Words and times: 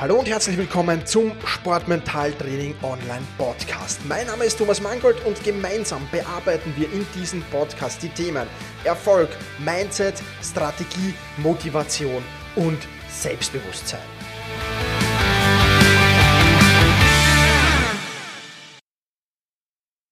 Hallo 0.00 0.20
und 0.20 0.28
herzlich 0.28 0.56
willkommen 0.56 1.04
zum 1.06 1.32
Sportmentaltraining 1.44 2.72
Online 2.82 3.26
Podcast. 3.36 3.98
Mein 4.06 4.28
Name 4.28 4.44
ist 4.44 4.56
Thomas 4.56 4.80
Mangold 4.80 5.16
und 5.26 5.42
gemeinsam 5.42 6.06
bearbeiten 6.12 6.72
wir 6.76 6.86
in 6.92 7.04
diesem 7.16 7.42
Podcast 7.50 8.00
die 8.00 8.08
Themen 8.08 8.46
Erfolg, 8.84 9.28
Mindset, 9.58 10.22
Strategie, 10.40 11.14
Motivation 11.38 12.22
und 12.54 12.78
Selbstbewusstsein. 13.10 13.98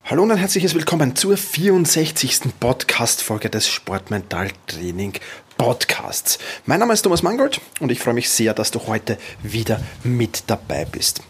Hallo 0.03 0.25
und 0.25 0.33
ein 0.33 0.39
herzliches 0.39 0.75
Willkommen 0.75 1.15
zur 1.15 1.37
64. 1.37 2.41
Podcast-Folge 2.59 3.51
des 3.51 3.69
Sportmentaltraining 3.69 5.13
Podcasts. 5.59 6.39
Mein 6.67 6.81
Name 6.81 6.93
ist 6.93 7.03
Thomas 7.03 7.23
Mangold 7.23 7.61
und 7.81 7.91
ich 7.91 7.99
freue 7.99 8.15
mich 8.15 8.29
sehr, 8.31 8.55
dass 8.55 8.71
du 8.71 8.87
heute 8.87 9.19
wieder 9.43 9.81
mit 10.05 10.45
dabei 10.47 10.85
bist. 10.85 11.23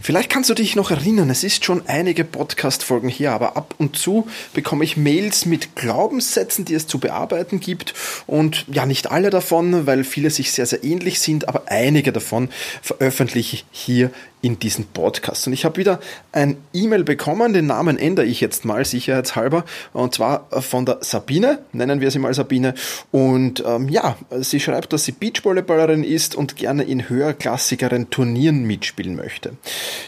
Vielleicht 0.00 0.30
kannst 0.30 0.50
du 0.50 0.54
dich 0.54 0.76
noch 0.76 0.90
erinnern, 0.90 1.30
es 1.30 1.44
ist 1.44 1.64
schon 1.64 1.82
einige 1.86 2.24
Podcast-Folgen 2.24 3.08
hier, 3.08 3.32
aber 3.32 3.56
ab 3.56 3.74
und 3.78 3.96
zu 3.96 4.28
bekomme 4.52 4.84
ich 4.84 4.96
Mails 4.96 5.46
mit 5.46 5.76
Glaubenssätzen, 5.76 6.64
die 6.64 6.74
es 6.74 6.86
zu 6.86 6.98
bearbeiten 6.98 7.60
gibt 7.60 7.94
und 8.26 8.64
ja, 8.68 8.86
nicht 8.86 9.10
alle 9.10 9.30
davon, 9.30 9.86
weil 9.86 10.04
viele 10.04 10.30
sich 10.30 10.52
sehr, 10.52 10.66
sehr 10.66 10.84
ähnlich 10.84 11.20
sind, 11.20 11.48
aber 11.48 11.62
einige 11.66 12.12
davon 12.12 12.50
veröffentliche 12.82 13.48
ich 13.48 13.64
hier 13.70 14.10
in 14.40 14.58
diesem 14.58 14.84
Podcast. 14.84 15.46
Und 15.46 15.52
ich 15.52 15.64
habe 15.64 15.78
wieder 15.78 16.00
ein 16.32 16.58
E-Mail 16.72 17.02
bekommen, 17.02 17.52
den 17.52 17.66
Namen 17.66 17.98
ändere 17.98 18.26
ich 18.26 18.40
jetzt 18.40 18.64
mal 18.64 18.84
sicherheitshalber, 18.84 19.64
und 19.92 20.14
zwar 20.14 20.46
von 20.62 20.86
der 20.86 20.98
Sabine, 21.00 21.58
nennen 21.72 22.00
wir 22.00 22.10
sie 22.10 22.18
mal 22.18 22.34
Sabine. 22.34 22.74
Und 23.10 23.64
ähm, 23.68 23.88
ja, 23.88 24.16
sie 24.30 24.60
schreibt, 24.60 24.92
dass 24.92 25.04
sie 25.04 25.12
Beachvolleyballerin 25.12 26.04
ist 26.04 26.34
und 26.34 26.56
gerne 26.56 26.84
in 26.84 27.08
höherklassigeren 27.08 28.10
Turnieren 28.10 28.64
mitspielen 28.64 29.16
möchte. 29.16 29.56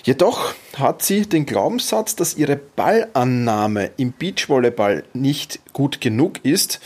Jedoch 0.02 0.54
hat 0.76 1.02
sie 1.02 1.22
den 1.22 1.46
Glaubenssatz, 1.46 2.16
dass 2.16 2.36
ihre 2.36 2.56
Ballannahme 2.56 3.90
im 3.96 4.12
Beachvolleyball 4.12 5.04
nicht 5.12 5.60
gut 5.72 6.00
genug 6.00 6.44
ist, 6.44 6.80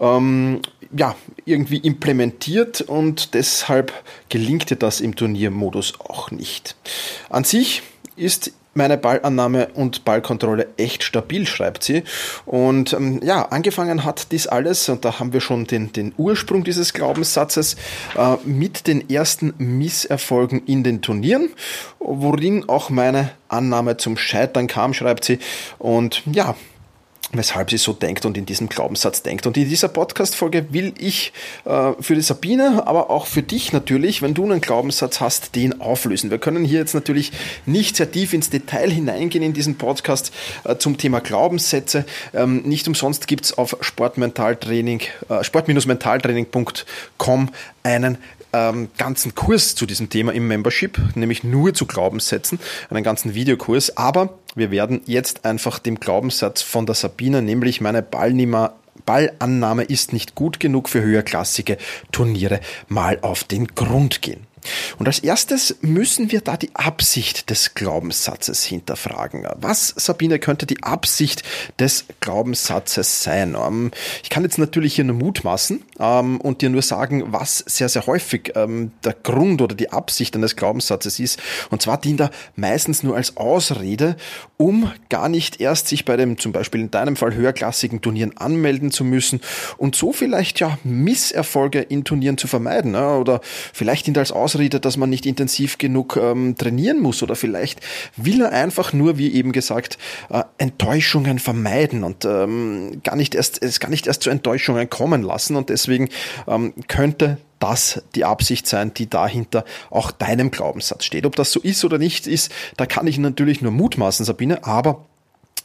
ähm, 0.00 0.60
ja, 0.92 1.14
irgendwie 1.44 1.78
implementiert 1.78 2.80
und 2.80 3.34
deshalb 3.34 3.92
gelingt 4.28 4.70
ihr 4.70 4.76
das 4.76 5.00
im 5.00 5.14
Turniermodus 5.14 6.00
auch 6.00 6.30
nicht. 6.32 6.74
An 7.28 7.44
sich 7.44 7.82
ist 8.16 8.52
meine 8.80 8.96
Ballannahme 8.96 9.68
und 9.74 10.06
Ballkontrolle 10.06 10.68
echt 10.78 11.02
stabil, 11.02 11.46
schreibt 11.46 11.84
sie. 11.84 12.02
Und 12.46 12.94
ähm, 12.94 13.20
ja, 13.22 13.42
angefangen 13.42 14.04
hat 14.04 14.32
dies 14.32 14.46
alles, 14.46 14.88
und 14.88 15.04
da 15.04 15.20
haben 15.20 15.34
wir 15.34 15.42
schon 15.42 15.66
den, 15.66 15.92
den 15.92 16.14
Ursprung 16.16 16.64
dieses 16.64 16.94
Glaubenssatzes, 16.94 17.76
äh, 18.16 18.36
mit 18.46 18.86
den 18.86 19.10
ersten 19.10 19.52
Misserfolgen 19.58 20.64
in 20.64 20.82
den 20.82 21.02
Turnieren, 21.02 21.50
worin 21.98 22.70
auch 22.70 22.88
meine 22.88 23.32
Annahme 23.48 23.98
zum 23.98 24.16
Scheitern 24.16 24.66
kam, 24.66 24.94
schreibt 24.94 25.24
sie. 25.24 25.40
Und 25.78 26.22
ja, 26.24 26.54
weshalb 27.32 27.70
sie 27.70 27.78
so 27.78 27.92
denkt 27.92 28.24
und 28.24 28.36
in 28.36 28.46
diesem 28.46 28.68
Glaubenssatz 28.68 29.22
denkt. 29.22 29.46
Und 29.46 29.56
in 29.56 29.68
dieser 29.68 29.88
Podcast-Folge 29.88 30.72
will 30.72 30.94
ich 30.98 31.32
äh, 31.64 31.92
für 32.00 32.14
die 32.14 32.22
Sabine, 32.22 32.86
aber 32.86 33.10
auch 33.10 33.26
für 33.26 33.42
dich 33.42 33.72
natürlich, 33.72 34.22
wenn 34.22 34.34
du 34.34 34.44
einen 34.44 34.60
Glaubenssatz 34.60 35.20
hast, 35.20 35.54
den 35.54 35.80
auflösen. 35.80 36.30
Wir 36.30 36.38
können 36.38 36.64
hier 36.64 36.80
jetzt 36.80 36.94
natürlich 36.94 37.32
nicht 37.66 37.96
sehr 37.96 38.10
tief 38.10 38.32
ins 38.32 38.50
Detail 38.50 38.90
hineingehen 38.90 39.44
in 39.44 39.52
diesen 39.52 39.76
Podcast 39.76 40.32
äh, 40.64 40.76
zum 40.76 40.98
Thema 40.98 41.20
Glaubenssätze. 41.20 42.04
Ähm, 42.34 42.62
nicht 42.62 42.88
umsonst 42.88 43.26
gibt's 43.26 43.56
auf 43.56 43.76
Sportmentaltraining, 43.80 45.02
äh, 45.28 45.44
sport-mentaltraining.com 45.44 47.48
einen 47.82 48.18
ähm, 48.52 48.88
ganzen 48.98 49.34
Kurs 49.34 49.74
zu 49.74 49.86
diesem 49.86 50.10
Thema 50.10 50.32
im 50.32 50.48
Membership, 50.48 50.98
nämlich 51.14 51.44
nur 51.44 51.74
zu 51.74 51.86
Glaubenssätzen, 51.86 52.58
einen 52.88 53.04
ganzen 53.04 53.34
Videokurs. 53.34 53.96
Aber 53.96 54.39
wir 54.54 54.70
werden 54.70 55.02
jetzt 55.06 55.44
einfach 55.44 55.78
dem 55.78 56.00
Glaubenssatz 56.00 56.62
von 56.62 56.86
der 56.86 56.94
Sabine, 56.94 57.42
nämlich 57.42 57.80
meine 57.80 58.02
Ballnehmer 58.02 58.74
Ballannahme 59.06 59.84
ist 59.84 60.12
nicht 60.12 60.34
gut 60.34 60.60
genug 60.60 60.88
für 60.88 61.02
höherklassige 61.02 61.78
Turniere, 62.12 62.60
mal 62.88 63.18
auf 63.22 63.44
den 63.44 63.66
Grund 63.68 64.22
gehen. 64.22 64.46
Und 64.98 65.06
als 65.06 65.20
erstes 65.20 65.76
müssen 65.80 66.30
wir 66.30 66.42
da 66.42 66.56
die 66.56 66.74
Absicht 66.74 67.50
des 67.50 67.74
Glaubenssatzes 67.74 68.64
hinterfragen. 68.64 69.46
Was, 69.56 69.94
Sabine, 69.96 70.38
könnte 70.38 70.66
die 70.66 70.82
Absicht 70.82 71.42
des 71.78 72.04
Glaubenssatzes 72.20 73.22
sein? 73.22 73.56
Ähm, 73.58 73.90
ich 74.22 74.30
kann 74.30 74.42
jetzt 74.42 74.58
natürlich 74.58 74.94
hier 74.94 75.04
nur 75.04 75.16
mutmaßen 75.16 75.82
ähm, 76.00 76.40
und 76.40 76.62
dir 76.62 76.70
nur 76.70 76.82
sagen, 76.82 77.24
was 77.32 77.58
sehr, 77.58 77.88
sehr 77.88 78.06
häufig 78.06 78.52
ähm, 78.54 78.92
der 79.04 79.14
Grund 79.14 79.62
oder 79.62 79.74
die 79.74 79.92
Absicht 79.92 80.34
eines 80.36 80.56
Glaubenssatzes 80.56 81.18
ist. 81.18 81.40
Und 81.70 81.82
zwar 81.82 82.00
dient 82.00 82.20
er 82.20 82.30
meistens 82.56 83.02
nur 83.02 83.16
als 83.16 83.36
Ausrede, 83.36 84.16
um 84.56 84.90
gar 85.08 85.28
nicht 85.28 85.60
erst 85.60 85.88
sich 85.88 86.04
bei 86.04 86.16
dem 86.16 86.38
zum 86.38 86.52
Beispiel 86.52 86.80
in 86.80 86.90
deinem 86.90 87.16
Fall 87.16 87.34
höherklassigen 87.34 88.00
Turnieren 88.00 88.36
anmelden 88.36 88.90
zu 88.90 89.04
müssen 89.04 89.40
und 89.76 89.94
so 89.96 90.12
vielleicht 90.12 90.60
ja 90.60 90.78
Misserfolge 90.84 91.80
in 91.80 92.04
Turnieren 92.04 92.38
zu 92.38 92.46
vermeiden. 92.46 92.94
Oder 92.94 93.40
vielleicht 93.72 94.06
dient 94.06 94.16
er 94.16 94.20
als 94.20 94.32
Ausrede, 94.32 94.70
Ausrede, 94.70 94.80
dass 94.80 94.96
man 94.96 95.10
nicht 95.10 95.26
intensiv 95.26 95.78
genug 95.78 96.16
ähm, 96.16 96.56
trainieren 96.56 97.00
muss 97.00 97.22
oder 97.22 97.36
vielleicht 97.36 97.80
will 98.16 98.40
er 98.42 98.52
einfach 98.52 98.92
nur, 98.92 99.18
wie 99.18 99.32
eben 99.32 99.52
gesagt, 99.52 99.98
äh, 100.30 100.42
Enttäuschungen 100.58 101.38
vermeiden 101.38 102.04
und 102.04 102.24
ähm, 102.24 103.00
gar 103.02 103.16
nicht 103.16 103.34
erst, 103.34 103.62
es 103.62 103.80
gar 103.80 103.90
nicht 103.90 104.06
erst 104.06 104.22
zu 104.22 104.30
Enttäuschungen 104.30 104.88
kommen 104.88 105.22
lassen 105.22 105.56
und 105.56 105.68
deswegen 105.68 105.89
ähm, 106.46 106.74
könnte 106.88 107.38
das 107.58 108.02
die 108.14 108.24
Absicht 108.24 108.66
sein, 108.66 108.94
die 108.94 109.08
dahinter 109.08 109.64
auch 109.90 110.10
deinem 110.10 110.50
Glaubenssatz 110.50 111.04
steht. 111.04 111.26
Ob 111.26 111.36
das 111.36 111.52
so 111.52 111.60
ist 111.60 111.84
oder 111.84 111.98
nicht 111.98 112.26
ist, 112.26 112.50
da 112.76 112.86
kann 112.86 113.06
ich 113.06 113.18
natürlich 113.18 113.60
nur 113.60 113.72
mutmaßen, 113.72 114.24
Sabine, 114.24 114.64
aber 114.64 115.04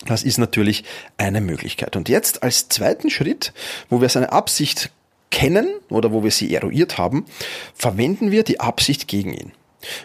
das 0.05 0.23
ist 0.23 0.37
natürlich 0.37 0.83
eine 1.17 1.41
Möglichkeit. 1.41 1.95
Und 1.95 2.09
jetzt 2.09 2.43
als 2.43 2.67
zweiten 2.69 3.09
Schritt, 3.09 3.53
wo 3.89 4.01
wir 4.01 4.09
seine 4.09 4.31
Absicht 4.31 4.91
kennen 5.31 5.67
oder 5.89 6.11
wo 6.11 6.23
wir 6.23 6.31
sie 6.31 6.53
eruiert 6.53 6.97
haben, 6.97 7.25
verwenden 7.73 8.31
wir 8.31 8.43
die 8.43 8.59
Absicht 8.59 9.07
gegen 9.07 9.33
ihn. 9.33 9.51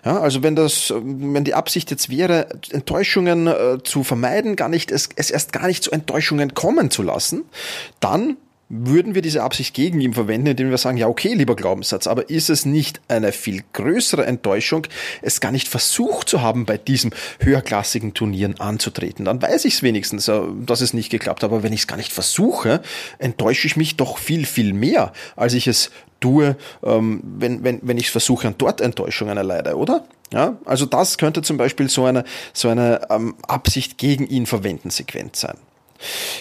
Ja, 0.05 0.21
also 0.21 0.43
wenn 0.43 0.57
das, 0.57 0.93
wenn 0.95 1.45
die 1.45 1.55
Absicht 1.55 1.91
jetzt 1.91 2.11
wäre, 2.11 2.49
Enttäuschungen 2.71 3.47
äh, 3.47 3.79
zu 3.83 4.05
vermeiden, 4.05 4.57
gar 4.57 4.69
nicht, 4.69 4.91
es, 4.91 5.09
es 5.17 5.31
erst 5.31 5.53
gar 5.53 5.67
nicht 5.67 5.83
zu 5.83 5.91
Enttäuschungen 5.91 6.55
kommen 6.55 6.91
zu 6.91 7.03
lassen, 7.03 7.45
dann 8.01 8.37
würden 8.71 9.17
wir 9.17 9.21
diese 9.21 9.43
Absicht 9.43 9.75
gegen 9.75 10.01
ihn 10.01 10.15
verwenden, 10.15 10.47
indem 10.47 10.71
wir 10.71 10.79
sagen, 10.79 10.97
ja, 10.97 11.09
okay, 11.09 11.35
lieber 11.35 11.57
Glaubenssatz, 11.57 12.07
aber 12.07 12.31
ist 12.31 12.49
es 12.49 12.65
nicht 12.65 13.01
eine 13.09 13.33
viel 13.33 13.65
größere 13.73 14.25
Enttäuschung, 14.25 14.87
es 15.23 15.41
gar 15.41 15.51
nicht 15.51 15.67
versucht 15.67 16.29
zu 16.29 16.41
haben, 16.41 16.65
bei 16.67 16.79
diesem 16.79 17.11
höherklassigen 17.41 18.15
Turnieren 18.15 18.61
anzutreten? 18.61 19.25
Dann 19.25 19.43
weiß 19.43 19.65
ich 19.65 19.75
es 19.75 19.83
wenigstens, 19.83 20.29
äh, 20.29 20.41
dass 20.65 20.81
es 20.81 20.95
nicht 20.95 21.11
geklappt 21.11 21.43
hat. 21.43 21.51
Aber 21.51 21.65
wenn 21.65 21.73
ich 21.73 21.81
es 21.81 21.87
gar 21.89 21.97
nicht 21.97 22.13
versuche, 22.13 22.81
enttäusche 23.19 23.67
ich 23.67 23.77
mich 23.77 23.97
doch 23.97 24.19
viel, 24.19 24.47
viel 24.47 24.73
mehr, 24.73 25.13
als 25.35 25.55
ich 25.55 25.67
es 25.67 25.91
tue, 26.21 26.57
ähm, 26.85 27.23
wenn, 27.25 27.65
wenn, 27.65 27.81
wenn 27.83 27.99
ich 27.99 28.11
versuche 28.13 28.47
und 28.47 28.63
dort 28.63 28.81
Enttäuschungen 28.81 29.37
erleide, 29.37 29.77
oder? 29.77 30.05
Ja, 30.33 30.59
also 30.65 30.87
das 30.87 31.19
könnte 31.19 31.43
zum 31.43 31.57
Beispiel 31.57 31.91
so 31.91 32.05
eine, 32.05 32.23
so 32.53 32.69
eine 32.69 33.01
ähm, 33.11 33.35
Absicht 33.49 33.99
gegen 33.99 34.29
ihn 34.29 34.47
verwenden 34.47 34.91
Sequenz 34.91 35.41
sein. 35.41 35.57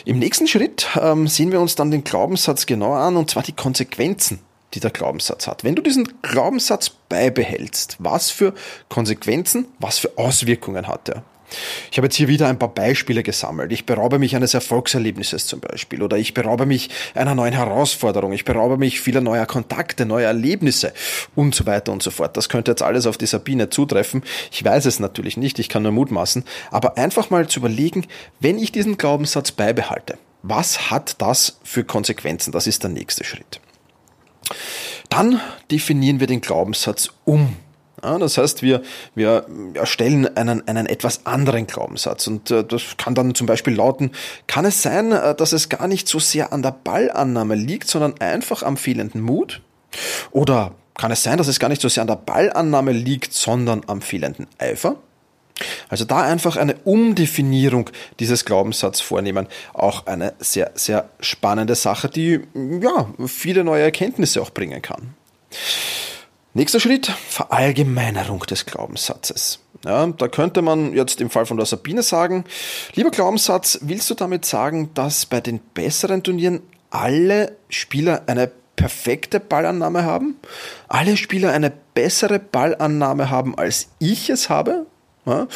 Im 0.06 0.20
nächsten 0.20 0.48
Schritt 0.48 0.88
ähm, 1.00 1.28
sehen 1.28 1.52
wir 1.52 1.60
uns 1.60 1.76
dann 1.76 1.92
den 1.92 2.04
Glaubenssatz 2.04 2.66
genauer 2.66 3.00
an, 3.00 3.18
und 3.18 3.30
zwar 3.30 3.44
die 3.44 3.54
Konsequenzen, 3.54 4.40
die 4.74 4.80
der 4.80 4.92
Glaubenssatz 4.92 5.48
hat. 5.48 5.64
Wenn 5.64 5.76
du 5.76 5.82
diesen 5.82 6.08
Glaubenssatz 6.22 6.90
beibehältst, 6.90 7.98
was 8.00 8.32
für 8.32 8.54
Konsequenzen, 8.88 9.66
was 9.80 10.00
für 10.00 10.18
Auswirkungen 10.18 10.88
hat 10.88 11.10
er? 11.10 11.24
Ich 11.92 11.98
habe 11.98 12.08
jetzt 12.08 12.16
hier 12.16 12.28
wieder 12.28 12.48
ein 12.48 12.60
paar 12.60 12.74
Beispiele 12.74 13.24
gesammelt. 13.24 13.72
Ich 13.72 13.86
beraube 13.86 14.20
mich 14.20 14.36
eines 14.36 14.54
Erfolgserlebnisses 14.54 15.46
zum 15.46 15.60
Beispiel 15.60 16.02
oder 16.02 16.18
ich 16.18 16.34
beraube 16.34 16.66
mich 16.66 16.90
einer 17.16 17.36
neuen 17.36 17.54
Herausforderung, 17.54 18.34
ich 18.34 18.46
beraube 18.46 18.78
mich 18.78 19.02
vieler 19.02 19.22
neuer 19.22 19.46
Kontakte, 19.46 20.06
neuer 20.06 20.28
Erlebnisse 20.28 20.94
und 21.36 21.56
so 21.56 21.66
weiter 21.66 21.92
und 21.92 22.04
so 22.04 22.12
fort. 22.12 22.38
Das 22.38 22.50
könnte 22.50 22.72
jetzt 22.72 22.82
alles 22.82 23.06
auf 23.06 23.18
die 23.18 23.26
Sabine 23.26 23.70
zutreffen. 23.70 24.24
Ich 24.52 24.64
weiß 24.64 24.86
es 24.86 25.00
natürlich 25.00 25.38
nicht, 25.38 25.60
ich 25.60 25.70
kann 25.70 25.84
nur 25.84 25.92
mutmaßen, 25.92 26.44
aber 26.72 26.98
einfach 26.98 27.30
mal 27.30 27.48
zu 27.48 27.60
überlegen, 27.60 28.06
wenn 28.40 28.58
ich 28.58 28.72
diesen 28.72 28.98
Glaubenssatz 28.98 29.52
beibehalte, 29.52 30.18
was 30.42 30.90
hat 30.90 31.22
das 31.22 31.60
für 31.64 31.84
Konsequenzen? 31.84 32.52
Das 32.52 32.68
ist 32.68 32.84
der 32.84 32.90
nächste 32.90 33.24
Schritt. 33.24 33.60
Dann 35.10 35.42
definieren 35.72 36.20
wir 36.20 36.28
den 36.28 36.42
Glaubenssatz 36.42 37.10
um. 37.26 37.56
Das 38.02 38.38
heißt, 38.38 38.62
wir, 38.62 38.82
wir 39.16 39.46
erstellen 39.74 40.36
einen, 40.38 40.68
einen 40.68 40.86
etwas 40.86 41.26
anderen 41.26 41.68
Glaubenssatz. 41.68 42.28
Und 42.28 42.52
äh, 42.52 42.64
das 42.64 42.98
kann 42.98 43.16
dann 43.16 43.36
zum 43.36 43.48
Beispiel 43.48 43.76
lauten, 43.76 44.12
kann 44.48 44.66
es 44.66 44.82
sein, 44.82 45.12
äh, 45.12 45.36
dass 45.36 45.54
es 45.54 45.70
gar 45.70 45.88
nicht 45.88 46.08
so 46.08 46.20
sehr 46.20 46.54
an 46.54 46.62
der 46.62 46.72
Ballannahme 46.72 47.56
liegt, 47.56 47.88
sondern 47.88 48.20
einfach 48.20 48.64
am 48.64 48.78
fehlenden 48.78 49.22
Mut? 49.22 49.62
Oder 50.32 50.76
kann 50.96 51.12
es 51.12 51.24
sein, 51.24 51.38
dass 51.38 51.48
es 51.48 51.60
gar 51.60 51.70
nicht 51.70 51.82
so 51.82 51.90
sehr 51.90 52.02
an 52.02 52.08
der 52.08 52.16
Ballannahme 52.16 52.92
liegt, 52.92 53.34
sondern 53.34 53.82
am 53.88 54.02
fehlenden 54.02 54.48
Eifer? 54.58 54.98
Also 55.90 56.06
da 56.06 56.22
einfach 56.22 56.58
eine 56.58 56.76
Umdefinierung 56.84 57.90
dieses 58.20 58.46
Glaubenssatzes 58.46 59.02
vornehmen. 59.02 59.48
Auch 59.74 60.08
eine 60.08 60.34
sehr, 60.40 60.72
sehr 60.76 61.10
spannende 61.20 61.76
Sache, 61.76 62.10
die 62.10 62.42
ja 62.82 63.10
viele 63.28 63.64
neue 63.64 63.84
Erkenntnisse 63.84 64.42
auch 64.42 64.52
bringen 64.52 64.82
kann. 64.82 65.16
Nächster 66.60 66.82
Schritt, 66.82 67.08
Verallgemeinerung 67.08 68.42
des 68.42 68.66
Glaubenssatzes. 68.66 69.60
Ja, 69.86 70.06
da 70.08 70.28
könnte 70.28 70.62
man 70.62 70.94
jetzt 70.94 71.22
im 71.22 71.30
Fall 71.30 71.46
von 71.46 71.56
der 71.56 71.66
Sabine 71.66 72.04
sagen, 72.04 72.44
lieber 72.96 73.12
Glaubenssatz, 73.12 73.80
willst 73.84 74.10
du 74.10 74.14
damit 74.14 74.44
sagen, 74.44 74.94
dass 74.94 75.26
bei 75.26 75.40
den 75.40 75.60
besseren 75.74 76.22
Turnieren 76.22 76.60
alle 76.90 77.56
Spieler 77.70 78.24
eine 78.28 78.52
perfekte 78.76 79.40
Ballannahme 79.40 80.04
haben? 80.04 80.36
Alle 80.90 81.16
Spieler 81.16 81.54
eine 81.54 81.72
bessere 81.94 82.40
Ballannahme 82.40 83.30
haben, 83.30 83.58
als 83.58 83.88
ich 84.00 84.30
es 84.30 84.50
habe? 84.50 84.86
Ja, 85.26 85.48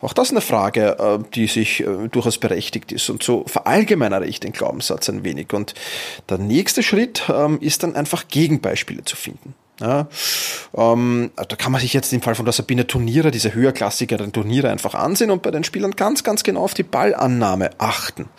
auch 0.00 0.12
das 0.12 0.28
ist 0.28 0.32
eine 0.32 0.42
Frage, 0.42 0.96
äh, 1.00 1.18
die 1.34 1.48
sich 1.48 1.80
äh, 1.80 2.06
durchaus 2.08 2.38
berechtigt 2.38 2.92
ist. 2.92 3.10
Und 3.10 3.24
so 3.24 3.42
verallgemeinere 3.48 4.26
ich 4.26 4.38
den 4.38 4.52
Glaubenssatz 4.52 5.08
ein 5.08 5.24
wenig. 5.24 5.52
Und 5.52 5.74
der 6.28 6.38
nächste 6.38 6.84
Schritt 6.84 7.24
ähm, 7.28 7.58
ist 7.60 7.82
dann 7.82 7.96
einfach 7.96 8.28
Gegenbeispiele 8.28 9.04
zu 9.04 9.16
finden. 9.16 9.56
Ja, 9.78 10.08
ähm, 10.74 11.30
da 11.36 11.54
kann 11.54 11.70
man 11.70 11.82
sich 11.82 11.92
jetzt 11.92 12.10
im 12.14 12.22
Fall 12.22 12.34
von 12.34 12.46
der 12.46 12.52
Sabine 12.52 12.86
Turniere, 12.86 13.30
diese 13.30 13.52
höherklassigeren 13.52 14.32
Turniere 14.32 14.70
einfach 14.70 14.94
ansehen 14.94 15.30
und 15.30 15.42
bei 15.42 15.50
den 15.50 15.64
Spielern 15.64 15.90
ganz, 15.90 16.24
ganz 16.24 16.42
genau 16.44 16.62
auf 16.62 16.72
die 16.72 16.82
Ballannahme 16.82 17.70
achten, 17.76 18.30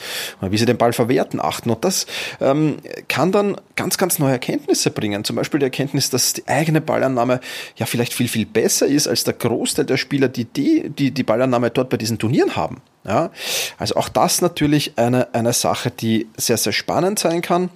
wie 0.41 0.57
sie 0.57 0.65
den 0.65 0.77
Ball 0.77 0.93
verwerten 0.93 1.39
achten. 1.39 1.69
Und 1.69 1.85
das 1.85 2.07
ähm, 2.41 2.77
kann 3.07 3.31
dann 3.31 3.55
ganz, 3.75 3.99
ganz 3.99 4.17
neue 4.17 4.31
Erkenntnisse 4.31 4.89
bringen. 4.89 5.23
Zum 5.23 5.35
Beispiel 5.35 5.59
die 5.59 5.65
Erkenntnis, 5.65 6.09
dass 6.09 6.33
die 6.33 6.47
eigene 6.47 6.81
Ballannahme 6.81 7.39
ja 7.75 7.85
vielleicht 7.85 8.15
viel, 8.15 8.27
viel 8.27 8.47
besser 8.47 8.87
ist 8.87 9.07
als 9.07 9.23
der 9.23 9.35
Großteil 9.35 9.85
der 9.85 9.97
Spieler, 9.97 10.29
die 10.29 10.45
die, 10.45 10.89
die, 10.89 11.11
die 11.11 11.23
Ballannahme 11.23 11.69
dort 11.69 11.89
bei 11.89 11.97
diesen 11.97 12.17
Turnieren 12.17 12.55
haben. 12.55 12.81
Ja, 13.05 13.29
also 13.77 13.95
auch 13.95 14.09
das 14.09 14.41
natürlich 14.41 14.97
eine, 14.97 15.33
eine 15.33 15.53
Sache, 15.53 15.91
die 15.91 16.27
sehr, 16.35 16.57
sehr 16.57 16.73
spannend 16.73 17.19
sein 17.19 17.41
kann 17.41 17.69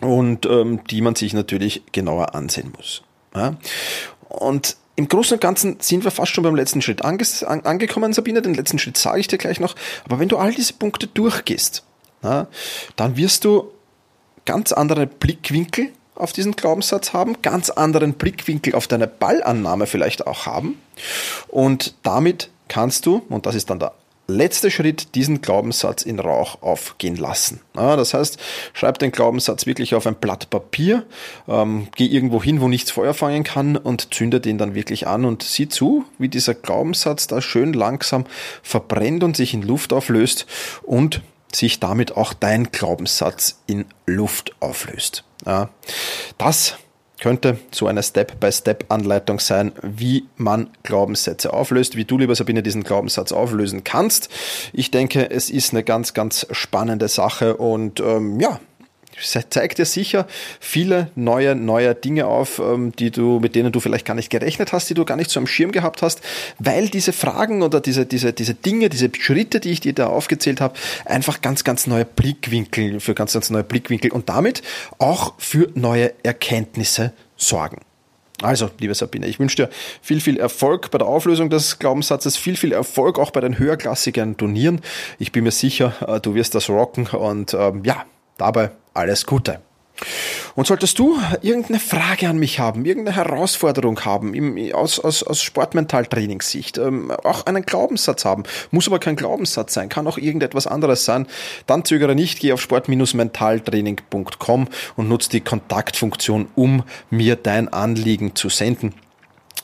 und 0.00 0.46
ähm, 0.46 0.80
die 0.90 1.00
man 1.00 1.14
sich 1.14 1.32
natürlich 1.32 1.82
genauer 1.92 2.34
ansehen 2.34 2.72
muss. 2.76 3.02
Ja? 3.34 3.56
Und 4.28 4.76
im 4.96 5.08
Großen 5.08 5.34
und 5.34 5.40
Ganzen 5.40 5.76
sind 5.80 6.04
wir 6.04 6.10
fast 6.10 6.32
schon 6.32 6.44
beim 6.44 6.56
letzten 6.56 6.80
Schritt 6.80 7.04
ange 7.04 7.24
an, 7.46 7.60
angekommen, 7.60 8.12
Sabine. 8.12 8.40
Den 8.40 8.54
letzten 8.54 8.78
Schritt 8.78 8.96
sage 8.96 9.20
ich 9.20 9.28
dir 9.28 9.38
gleich 9.38 9.60
noch. 9.60 9.74
Aber 10.06 10.18
wenn 10.18 10.28
du 10.28 10.38
all 10.38 10.52
diese 10.52 10.72
Punkte 10.72 11.06
durchgehst, 11.06 11.84
ja, 12.22 12.46
dann 12.96 13.16
wirst 13.16 13.44
du 13.44 13.70
ganz 14.46 14.72
andere 14.72 15.06
Blickwinkel 15.06 15.90
auf 16.14 16.32
diesen 16.32 16.56
Glaubenssatz 16.56 17.12
haben, 17.12 17.42
ganz 17.42 17.68
anderen 17.68 18.14
Blickwinkel 18.14 18.74
auf 18.74 18.86
deine 18.86 19.06
Ballannahme 19.06 19.86
vielleicht 19.86 20.26
auch 20.26 20.46
haben. 20.46 20.80
Und 21.48 21.94
damit 22.02 22.48
kannst 22.68 23.04
du, 23.04 23.22
und 23.28 23.44
das 23.44 23.54
ist 23.54 23.68
dann 23.68 23.78
der 23.78 23.92
letzte 24.26 24.70
Schritt, 24.70 25.14
diesen 25.14 25.40
Glaubenssatz 25.40 26.02
in 26.02 26.18
Rauch 26.18 26.62
aufgehen 26.62 27.16
lassen. 27.16 27.60
Das 27.74 28.14
heißt, 28.14 28.38
schreib 28.72 28.98
den 28.98 29.12
Glaubenssatz 29.12 29.66
wirklich 29.66 29.94
auf 29.94 30.06
ein 30.06 30.16
Blatt 30.16 30.50
Papier, 30.50 31.04
ähm, 31.48 31.88
geh 31.94 32.06
irgendwo 32.06 32.42
hin, 32.42 32.60
wo 32.60 32.68
nichts 32.68 32.90
Feuer 32.90 33.14
fangen 33.14 33.44
kann 33.44 33.76
und 33.76 34.14
zünde 34.14 34.40
den 34.40 34.58
dann 34.58 34.74
wirklich 34.74 35.06
an 35.06 35.24
und 35.24 35.42
sieh 35.42 35.68
zu, 35.68 36.04
wie 36.18 36.28
dieser 36.28 36.54
Glaubenssatz 36.54 37.26
da 37.26 37.40
schön 37.40 37.72
langsam 37.72 38.24
verbrennt 38.62 39.22
und 39.22 39.36
sich 39.36 39.54
in 39.54 39.62
Luft 39.62 39.92
auflöst 39.92 40.46
und 40.82 41.22
sich 41.52 41.80
damit 41.80 42.16
auch 42.16 42.32
dein 42.32 42.70
Glaubenssatz 42.72 43.60
in 43.66 43.86
Luft 44.06 44.54
auflöst. 44.60 45.24
Das 46.38 46.76
könnte 47.20 47.58
so 47.70 47.86
eine 47.86 48.02
Step-by-Step-Anleitung 48.02 49.40
sein, 49.40 49.72
wie 49.82 50.24
man 50.36 50.70
Glaubenssätze 50.82 51.52
auflöst, 51.52 51.96
wie 51.96 52.04
du, 52.04 52.18
lieber 52.18 52.34
Sabine, 52.34 52.62
diesen 52.62 52.84
Glaubenssatz 52.84 53.32
auflösen 53.32 53.84
kannst. 53.84 54.28
Ich 54.72 54.90
denke, 54.90 55.30
es 55.30 55.50
ist 55.50 55.72
eine 55.72 55.82
ganz, 55.82 56.14
ganz 56.14 56.46
spannende 56.50 57.08
Sache 57.08 57.56
und 57.56 58.00
ähm, 58.00 58.40
ja, 58.40 58.60
zeigt 59.20 59.78
dir 59.78 59.84
sicher 59.84 60.26
viele 60.60 61.10
neue, 61.14 61.54
neue 61.54 61.94
Dinge 61.94 62.26
auf, 62.26 62.58
ähm, 62.58 62.92
die 62.92 63.10
du, 63.10 63.40
mit 63.40 63.54
denen 63.54 63.72
du 63.72 63.80
vielleicht 63.80 64.06
gar 64.06 64.14
nicht 64.14 64.30
gerechnet 64.30 64.72
hast, 64.72 64.90
die 64.90 64.94
du 64.94 65.04
gar 65.04 65.16
nicht 65.16 65.30
so 65.30 65.40
am 65.40 65.46
Schirm 65.46 65.72
gehabt 65.72 66.02
hast, 66.02 66.20
weil 66.58 66.88
diese 66.88 67.12
Fragen 67.12 67.62
oder 67.62 67.80
diese, 67.80 68.06
diese, 68.06 68.32
diese 68.32 68.54
Dinge, 68.54 68.88
diese 68.88 69.10
Schritte, 69.18 69.60
die 69.60 69.70
ich 69.70 69.80
dir 69.80 69.92
da 69.92 70.08
aufgezählt 70.08 70.60
habe, 70.60 70.74
einfach 71.04 71.40
ganz, 71.40 71.64
ganz 71.64 71.86
neue 71.86 72.04
Blickwinkel, 72.04 73.00
für 73.00 73.14
ganz, 73.14 73.32
ganz 73.32 73.50
neue 73.50 73.64
Blickwinkel 73.64 74.12
und 74.12 74.28
damit 74.28 74.62
auch 74.98 75.34
für 75.38 75.70
neue 75.74 76.12
Erkenntnisse 76.22 77.12
sorgen. 77.36 77.78
Also, 78.42 78.68
liebe 78.78 78.94
Sabine, 78.94 79.26
ich 79.26 79.38
wünsche 79.38 79.56
dir 79.56 79.70
viel, 80.02 80.20
viel 80.20 80.36
Erfolg 80.36 80.90
bei 80.90 80.98
der 80.98 81.06
Auflösung 81.06 81.48
des 81.48 81.78
Glaubenssatzes, 81.78 82.36
viel, 82.36 82.56
viel 82.56 82.72
Erfolg 82.72 83.18
auch 83.18 83.30
bei 83.30 83.40
den 83.40 83.58
höherklassigen 83.58 84.36
Turnieren. 84.36 84.82
Ich 85.18 85.32
bin 85.32 85.44
mir 85.44 85.52
sicher, 85.52 85.94
äh, 86.06 86.20
du 86.20 86.34
wirst 86.34 86.54
das 86.54 86.68
rocken 86.68 87.06
und 87.06 87.54
ähm, 87.54 87.82
ja, 87.84 88.04
dabei 88.36 88.72
alles 88.96 89.26
Gute. 89.26 89.60
Und 90.54 90.66
solltest 90.66 90.98
du 90.98 91.18
irgendeine 91.42 91.80
Frage 91.80 92.28
an 92.28 92.38
mich 92.38 92.58
haben, 92.58 92.84
irgendeine 92.84 93.16
Herausforderung 93.16 94.04
haben, 94.04 94.34
im, 94.34 94.74
aus, 94.74 94.98
aus, 94.98 95.22
aus 95.22 95.42
Sportmentaltrainingssicht, 95.42 96.78
ähm, 96.78 97.10
auch 97.10 97.46
einen 97.46 97.64
Glaubenssatz 97.64 98.24
haben, 98.24 98.44
muss 98.70 98.86
aber 98.86 98.98
kein 98.98 99.16
Glaubenssatz 99.16 99.74
sein, 99.74 99.88
kann 99.88 100.06
auch 100.06 100.18
irgendetwas 100.18 100.66
anderes 100.66 101.04
sein, 101.04 101.26
dann 101.66 101.84
zögere 101.84 102.14
nicht, 102.14 102.40
geh 102.40 102.52
auf 102.52 102.60
sport-mentaltraining.com 102.60 104.68
und 104.96 105.08
nutze 105.08 105.30
die 105.30 105.40
Kontaktfunktion, 105.40 106.48
um 106.54 106.84
mir 107.10 107.36
dein 107.36 107.68
Anliegen 107.68 108.34
zu 108.34 108.48
senden. 108.48 108.94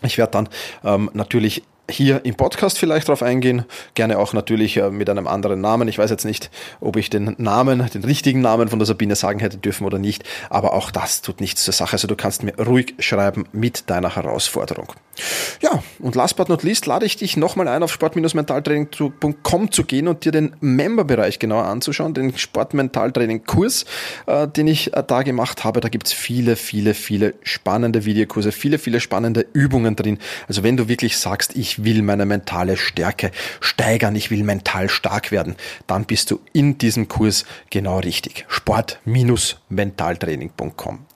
Ich 0.02 0.19
werde 0.19 0.32
dann 0.32 0.49
ähm, 0.85 1.11
natürlich 1.14 1.62
hier 1.92 2.24
im 2.24 2.34
Podcast 2.34 2.78
vielleicht 2.78 3.08
drauf 3.08 3.22
eingehen. 3.22 3.64
Gerne 3.94 4.18
auch 4.18 4.32
natürlich 4.32 4.76
äh, 4.76 4.90
mit 4.90 5.08
einem 5.08 5.26
anderen 5.26 5.60
Namen. 5.60 5.88
Ich 5.88 5.98
weiß 5.98 6.10
jetzt 6.10 6.24
nicht, 6.24 6.50
ob 6.80 6.96
ich 6.96 7.10
den 7.10 7.34
Namen, 7.38 7.88
den 7.92 8.04
richtigen 8.04 8.40
Namen 8.40 8.68
von 8.68 8.78
der 8.78 8.86
Sabine 8.86 9.16
sagen 9.16 9.38
hätte 9.38 9.58
dürfen 9.58 9.84
oder 9.86 9.98
nicht, 9.98 10.24
aber 10.50 10.72
auch 10.72 10.90
das 10.90 11.22
tut 11.22 11.40
nichts 11.40 11.64
zur 11.64 11.74
Sache. 11.74 11.92
Also 11.92 12.08
du 12.08 12.16
kannst 12.16 12.42
mir 12.42 12.54
ruhig 12.58 12.94
schreiben 12.98 13.44
mit 13.52 13.88
deiner 13.90 14.16
Herausforderung. 14.16 14.92
Ja, 15.60 15.82
und 15.98 16.14
last 16.14 16.36
but 16.36 16.48
not 16.48 16.62
least 16.62 16.86
lade 16.86 17.04
ich 17.04 17.16
dich 17.16 17.36
nochmal 17.36 17.68
ein, 17.68 17.82
auf 17.82 17.92
sport-mentaltraining.com 17.92 19.70
zu 19.70 19.84
gehen 19.84 20.08
und 20.08 20.24
dir 20.24 20.32
den 20.32 20.56
Member-Bereich 20.60 21.38
genauer 21.38 21.64
anzuschauen, 21.64 22.14
den 22.14 22.36
Sport-Mentaltraining-Kurs, 22.36 23.84
äh, 24.26 24.48
den 24.48 24.66
ich 24.66 24.94
äh, 24.94 25.04
da 25.06 25.22
gemacht 25.22 25.64
habe. 25.64 25.80
Da 25.80 25.88
gibt's 25.88 26.12
viele, 26.12 26.56
viele, 26.56 26.94
viele 26.94 27.34
spannende 27.42 28.04
Videokurse, 28.04 28.52
viele, 28.52 28.78
viele 28.78 29.00
spannende 29.00 29.46
Übungen 29.52 29.96
drin. 29.96 30.18
Also 30.48 30.62
wenn 30.62 30.76
du 30.76 30.88
wirklich 30.88 31.18
sagst, 31.18 31.56
will 31.84 32.02
meine 32.02 32.26
mentale 32.26 32.76
Stärke 32.76 33.31
steigern, 33.61 34.17
ich 34.17 34.31
will 34.31 34.43
mental 34.43 34.88
stark 34.88 35.31
werden, 35.32 35.56
dann 35.87 36.05
bist 36.05 36.31
du 36.31 36.40
in 36.52 36.79
diesem 36.79 37.08
Kurs 37.08 37.44
genau 37.70 37.99
richtig. 37.99 38.44
Sport-mentaltraining.com. 38.49 41.06